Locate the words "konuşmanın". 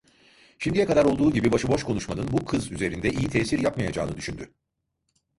1.83-2.27